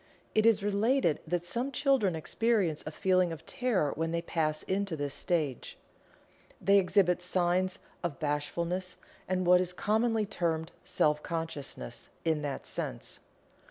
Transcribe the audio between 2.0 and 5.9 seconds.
experience a feeling of terror when they pass into this stage.